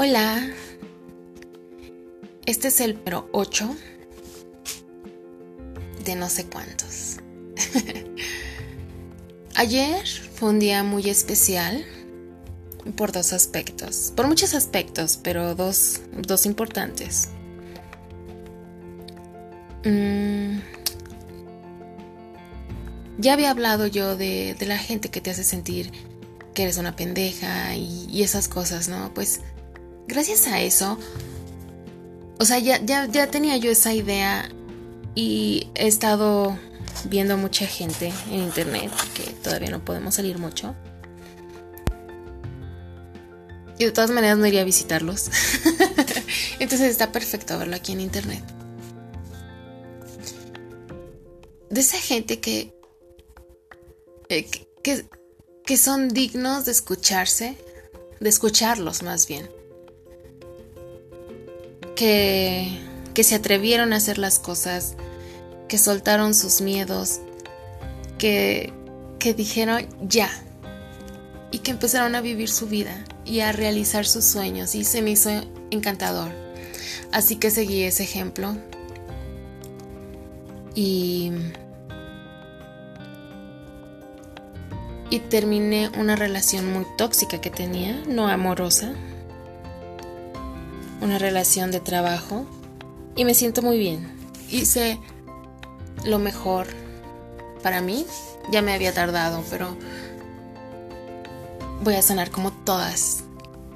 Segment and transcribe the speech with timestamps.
[0.00, 0.48] Hola.
[2.46, 3.68] Este es el pero 8
[6.04, 7.16] de no sé cuántos.
[9.56, 11.84] Ayer fue un día muy especial
[12.96, 17.30] por dos aspectos, por muchos aspectos, pero dos, dos importantes.
[19.84, 20.60] Mm,
[23.18, 25.90] ya había hablado yo de, de, la gente que te hace sentir
[26.54, 29.12] que eres una pendeja y esas cosas, ¿no?
[29.12, 29.40] Pues
[30.08, 30.98] gracias a eso,
[32.38, 34.48] o sea, ya, tenía yo esa idea
[35.14, 36.58] y he estado
[37.04, 40.74] viendo mucha gente en internet, que todavía no podemos salir mucho.
[43.78, 45.30] Y de todas maneras no iría a visitarlos.
[46.58, 48.42] Entonces está perfecto verlo aquí en internet.
[51.70, 52.74] De esa gente que,
[54.28, 54.48] eh,
[54.82, 55.06] que,
[55.64, 57.56] que son dignos de escucharse,
[58.20, 59.57] de escucharlos más bien
[61.98, 62.78] que,
[63.12, 64.94] que se atrevieron a hacer las cosas,
[65.66, 67.18] que soltaron sus miedos,
[68.18, 68.72] que,
[69.18, 70.30] que dijeron ya
[71.50, 74.76] y que empezaron a vivir su vida y a realizar sus sueños.
[74.76, 75.28] Y se me hizo
[75.72, 76.30] encantador.
[77.10, 78.56] Así que seguí ese ejemplo.
[80.76, 81.32] Y,
[85.10, 88.94] y terminé una relación muy tóxica que tenía, no amorosa,
[91.00, 92.46] una relación de trabajo
[93.16, 94.08] y me siento muy bien.
[94.50, 94.98] Hice
[96.04, 96.66] lo mejor
[97.62, 98.06] para mí.
[98.50, 99.76] Ya me había tardado, pero
[101.82, 103.24] voy a sonar como todas.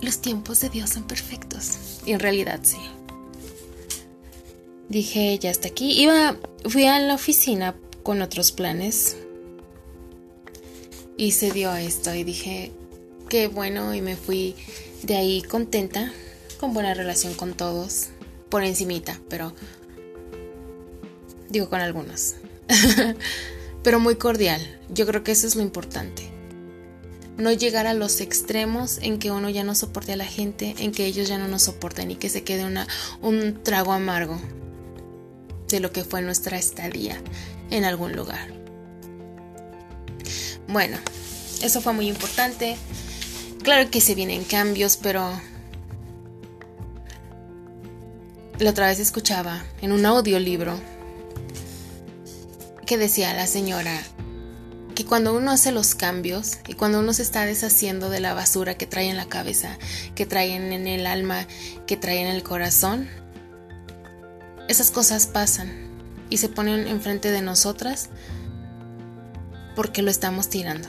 [0.00, 2.00] Los tiempos de Dios son perfectos.
[2.04, 2.78] Y en realidad sí.
[4.88, 5.92] Dije, ya está aquí.
[6.02, 6.36] Iba,
[6.68, 9.16] fui a la oficina con otros planes.
[11.16, 12.72] Y se dio esto y dije,
[13.28, 13.94] qué bueno.
[13.94, 14.54] Y me fui
[15.02, 16.12] de ahí contenta
[16.58, 18.08] con buena relación con todos,
[18.48, 19.54] por encimita, pero
[21.48, 22.34] digo con algunos.
[23.82, 24.60] pero muy cordial.
[24.90, 26.30] Yo creo que eso es lo importante.
[27.36, 30.92] No llegar a los extremos en que uno ya no soporte a la gente, en
[30.92, 32.86] que ellos ya no nos soporten y que se quede una,
[33.22, 34.40] un trago amargo
[35.68, 37.20] de lo que fue nuestra estadía
[37.70, 38.52] en algún lugar.
[40.66, 40.98] Bueno,
[41.62, 42.76] eso fue muy importante.
[43.62, 45.30] Claro que se vienen cambios, pero
[48.58, 50.80] la otra vez escuchaba en un audiolibro
[52.86, 54.02] que decía la señora
[54.96, 58.76] que cuando uno hace los cambios y cuando uno se está deshaciendo de la basura
[58.76, 59.78] que trae en la cabeza,
[60.16, 61.46] que trae en el alma,
[61.86, 63.08] que trae en el corazón,
[64.66, 65.88] esas cosas pasan
[66.28, 68.10] y se ponen enfrente de nosotras
[69.76, 70.88] porque lo estamos tirando,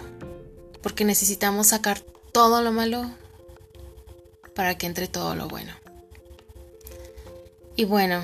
[0.81, 1.99] porque necesitamos sacar
[2.33, 3.11] todo lo malo
[4.55, 5.71] para que entre todo lo bueno.
[7.79, 8.21] Y bueno,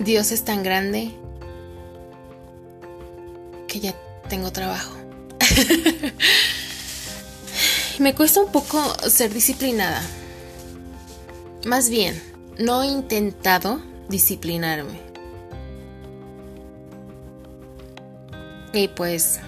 [0.00, 1.12] Dios es tan grande
[3.68, 3.94] que ya
[4.28, 4.92] tengo trabajo.
[8.00, 10.02] Me cuesta un poco ser disciplinada.
[11.64, 12.20] Más bien,
[12.58, 14.98] no he intentado disciplinarme.
[18.72, 19.38] Y pues,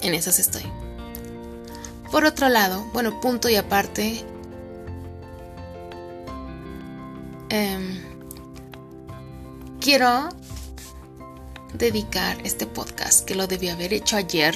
[0.00, 0.62] en esas estoy.
[2.10, 4.24] Por otro lado, bueno, punto y aparte,
[7.50, 7.78] eh,
[9.80, 10.28] quiero
[11.74, 14.54] dedicar este podcast que lo debí haber hecho ayer.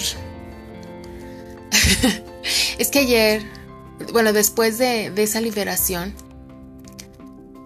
[2.78, 3.42] es que ayer,
[4.12, 6.14] bueno, después de, de, esa liberación,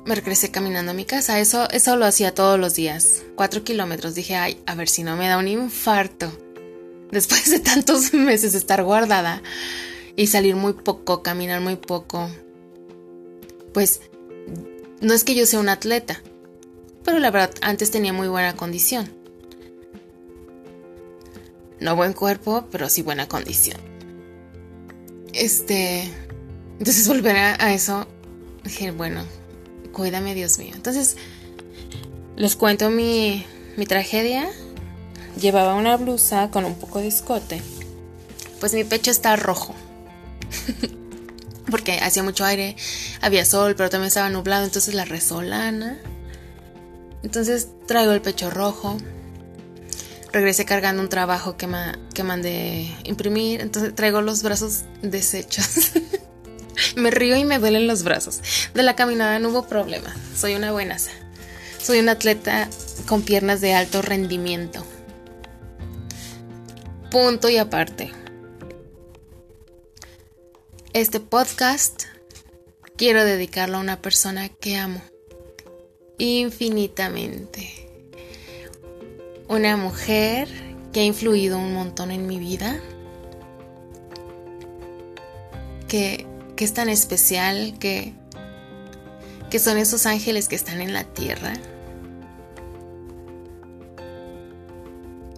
[0.05, 1.39] me regresé caminando a mi casa.
[1.41, 3.23] Eso, eso lo hacía todos los días.
[3.37, 4.15] Cuatro kilómetros.
[4.15, 6.33] Dije, ay, a ver si no me da un infarto
[7.11, 9.43] después de tantos meses de estar guardada
[10.17, 12.29] y salir muy poco, caminar muy poco,
[13.73, 14.01] pues
[15.01, 16.21] no es que yo sea un atleta,
[17.05, 19.13] pero la verdad antes tenía muy buena condición.
[21.81, 23.81] No buen cuerpo, pero sí buena condición.
[25.33, 26.11] Este,
[26.79, 28.07] entonces volver a, eso,
[28.65, 29.25] dije, bueno,
[29.93, 30.73] cuídame Dios mío.
[30.75, 31.17] Entonces,
[32.37, 33.47] les cuento mi,
[33.77, 34.49] mi tragedia
[35.41, 37.63] llevaba una blusa con un poco de escote.
[38.59, 39.75] Pues mi pecho está rojo.
[41.71, 42.77] Porque hacía mucho aire,
[43.21, 45.99] había sol, pero también estaba nublado, entonces la resolana.
[47.23, 48.97] Entonces traigo el pecho rojo.
[50.33, 51.69] Regresé cargando un trabajo que,
[52.15, 55.93] que mandé imprimir, entonces traigo los brazos deshechos.
[56.97, 58.41] me río y me duelen los brazos.
[58.75, 61.11] De la caminada no hubo problema, soy una buenaza.
[61.83, 62.69] Soy un atleta
[63.07, 64.85] con piernas de alto rendimiento.
[67.11, 68.13] Punto y aparte.
[70.99, 72.07] Este podcast
[72.97, 75.01] quiero dedicarlo a una persona que amo
[76.19, 77.89] infinitamente.
[79.47, 80.49] Una mujer
[80.93, 82.81] que ha influido un montón en mi vida.
[85.87, 88.13] Que, que es tan especial, que,
[89.51, 91.53] que son esos ángeles que están en la tierra.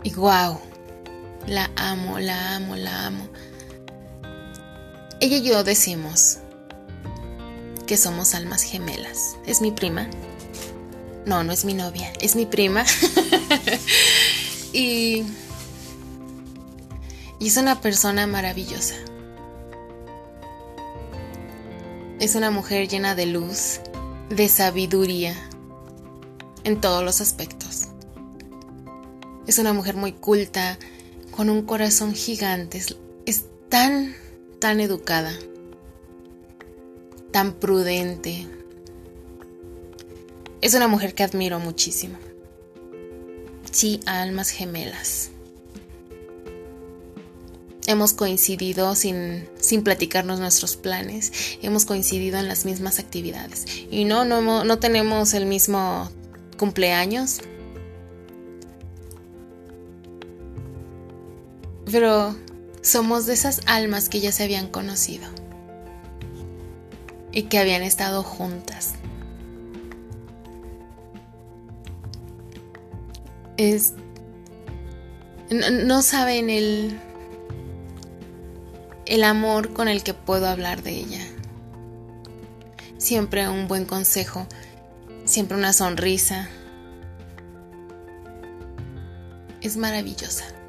[0.05, 0.59] Y wow,
[1.47, 3.29] la amo, la amo, la amo.
[5.21, 6.39] Ella y yo decimos
[7.87, 9.37] que somos almas gemelas.
[9.47, 10.09] Es mi prima.
[11.27, 12.85] No, no es mi novia, es mi prima.
[14.73, 15.25] y,
[17.39, 18.95] y es una persona maravillosa.
[22.19, 23.81] Es una mujer llena de luz,
[24.29, 25.35] de sabiduría,
[26.65, 27.89] en todos los aspectos.
[29.47, 30.79] Es una mujer muy culta,
[31.31, 32.83] con un corazón gigante.
[33.27, 34.15] Es, tan,
[34.61, 35.33] tan educada,
[37.33, 38.47] tan prudente.
[40.61, 42.19] Es una mujer que admiro muchísimo.
[43.73, 45.31] Sí, almas gemelas.
[47.87, 51.33] Hemos coincidido sin, sin platicarnos nuestros planes.
[51.63, 53.65] Hemos coincidido en las mismas actividades.
[53.91, 56.11] Y no, no, no tenemos el mismo
[56.59, 57.41] cumpleaños,
[61.91, 62.37] Pero
[62.91, 65.29] somos de esas almas que ya se habían conocido
[67.31, 68.95] y que habían estado juntas.
[73.57, 73.93] Es,
[75.51, 76.99] no, saben el,
[79.07, 81.25] el amor con el que puedo hablar de ella.
[82.99, 84.49] Siempre un buen consejo,
[85.25, 86.49] siempre una sonrisa.
[89.61, 90.60] Es maravillosa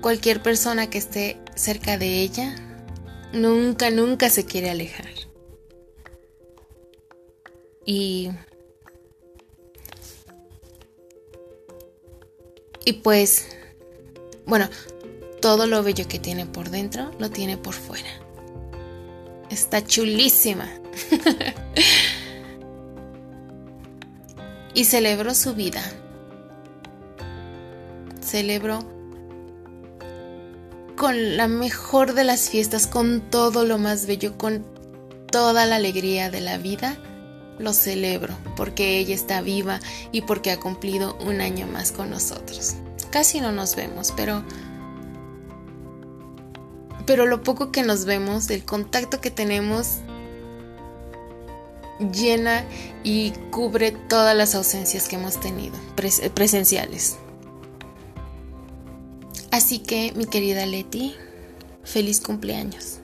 [0.00, 2.54] cualquier persona que esté cerca de ella
[3.32, 5.10] nunca, nunca se quiere alejar.
[7.84, 8.30] Y...
[12.84, 13.46] Y pues,
[14.46, 14.68] bueno,
[15.40, 18.08] todo lo bello que tiene por dentro lo tiene por fuera.
[19.50, 20.68] Está chulísima.
[24.74, 25.82] y celebro su vida.
[28.22, 28.99] Celebro
[31.00, 34.66] con la mejor de las fiestas, con todo lo más bello, con
[35.32, 36.98] toda la alegría de la vida,
[37.58, 39.80] lo celebro porque ella está viva
[40.12, 42.74] y porque ha cumplido un año más con nosotros.
[43.08, 44.44] Casi no nos vemos, pero
[47.06, 50.00] pero lo poco que nos vemos, el contacto que tenemos
[52.12, 52.66] llena
[53.04, 55.78] y cubre todas las ausencias que hemos tenido
[56.34, 57.16] presenciales.
[59.50, 61.14] Así que, mi querida Leti,
[61.82, 62.98] feliz cumpleaños.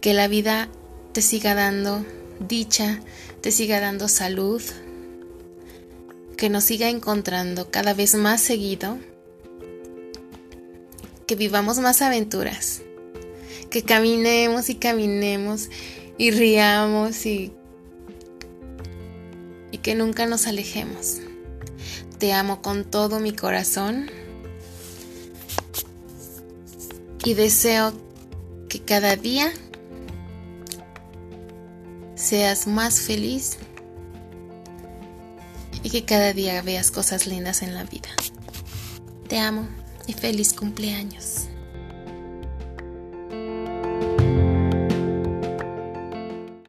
[0.00, 0.68] Que la vida
[1.12, 2.04] te siga dando
[2.38, 3.00] dicha,
[3.40, 4.62] te siga dando salud,
[6.36, 8.98] que nos siga encontrando cada vez más seguido,
[11.26, 12.82] que vivamos más aventuras,
[13.70, 15.70] que caminemos y caminemos
[16.16, 17.52] y riamos y,
[19.72, 21.18] y que nunca nos alejemos.
[22.18, 24.08] Te amo con todo mi corazón
[27.24, 27.92] y deseo
[28.68, 29.52] que cada día
[32.14, 33.58] seas más feliz
[35.82, 38.10] y que cada día veas cosas lindas en la vida.
[39.28, 39.68] Te amo
[40.06, 41.47] y feliz cumpleaños.